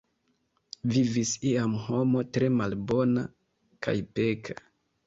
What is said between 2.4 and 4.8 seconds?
malbona kaj peka.